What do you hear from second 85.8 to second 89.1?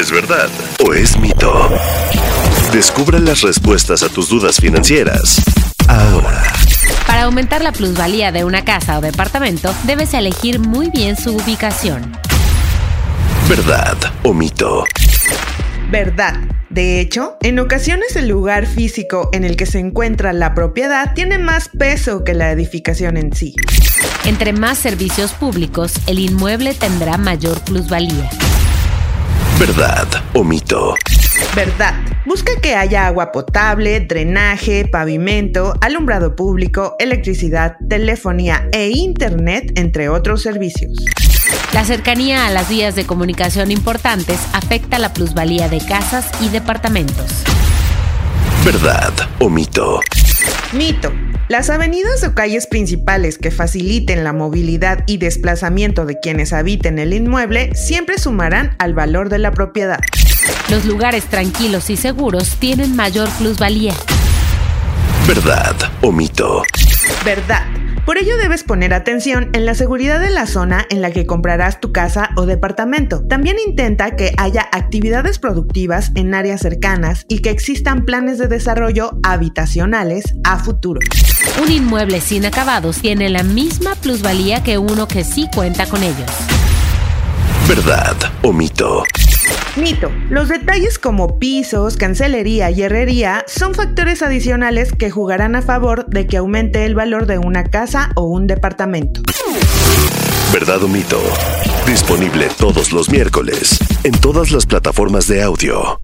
con ellos. ¿Verdad o mito?